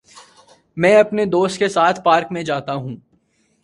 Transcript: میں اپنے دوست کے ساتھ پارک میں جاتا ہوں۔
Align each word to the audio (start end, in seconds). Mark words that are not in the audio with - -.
میں 0.77 0.95
اپنے 0.95 1.25
دوست 1.25 1.59
کے 1.59 1.67
ساتھ 1.69 2.01
پارک 2.03 2.31
میں 2.31 2.43
جاتا 2.43 2.73
ہوں۔ 2.73 2.95